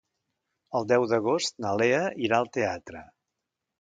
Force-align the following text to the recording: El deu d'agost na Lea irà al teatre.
El 0.79 0.87
deu 0.91 1.05
d'agost 1.11 1.61
na 1.65 1.75
Lea 1.81 2.01
irà 2.29 2.41
al 2.41 2.51
teatre. 2.59 3.05